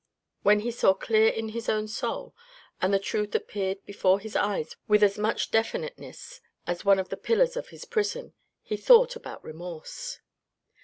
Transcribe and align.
When 0.41 0.61
he 0.61 0.71
saw 0.71 0.95
clear 0.95 1.27
in 1.29 1.49
his 1.49 1.69
own 1.69 1.87
soul, 1.87 2.33
and 2.81 2.91
the 2.91 2.97
truth 2.97 3.35
appeared 3.35 3.85
before 3.85 4.19
his 4.19 4.35
eyes 4.35 4.75
with 4.87 5.03
as 5.03 5.19
much 5.19 5.51
definiteness 5.51 6.41
as 6.65 6.83
one 6.83 6.97
of 6.97 7.09
the 7.09 7.17
pillars 7.17 7.55
of 7.55 7.67
his 7.67 7.85
prison, 7.85 8.33
he 8.63 8.77
thought 8.77 9.15
about 9.15 9.43
remorse. 9.43 10.17